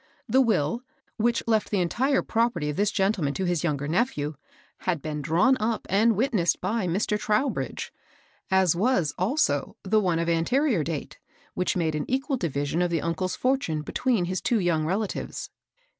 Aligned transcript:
The 0.27 0.41
will, 0.41 0.81
which 1.17 1.43
left 1.45 1.69
the 1.69 1.79
entire 1.79 2.23
property 2.23 2.71
of 2.71 2.75
this 2.75 2.89
gentleman 2.89 3.35
to 3.35 3.45
his 3.45 3.63
younger 3.63 3.87
nephew, 3.87 4.33
had 4.79 4.99
been 4.99 5.21
drawn 5.21 5.57
up 5.59 5.85
and 5.91 6.15
witnessed 6.15 6.59
by 6.59 6.87
Mr. 6.87 7.19
Trowbridge, 7.19 7.93
as 8.49 8.75
was, 8.75 9.13
also, 9.19 9.77
the 9.83 9.99
one 9.99 10.17
of 10.17 10.27
an^ 10.27 10.31
LAW 10.31 10.37
AND 10.39 10.47
JUSTICE. 10.47 10.57
417 10.57 10.81
terior 10.81 10.83
date, 11.03 11.19
which 11.53 11.77
made 11.77 11.93
an 11.93 12.05
equal 12.09 12.37
division 12.37 12.81
of 12.81 12.89
the 12.89 13.03
uncle's 13.03 13.35
fortune 13.35 13.83
between 13.83 14.25
his 14.25 14.41
two 14.41 14.59
young 14.59 14.85
relatives. 14.87 15.51